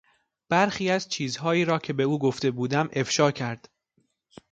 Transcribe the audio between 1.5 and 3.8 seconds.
را که به او گفته بودم افشا کرد.